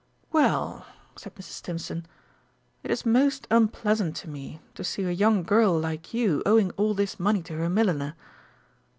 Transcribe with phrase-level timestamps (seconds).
[0.31, 1.43] "Well," said Mrs.
[1.59, 2.07] Stimpson,
[2.81, 6.95] "it is most unpleasant to me to see a young girl like you owing all
[6.95, 8.15] this money to her milliner."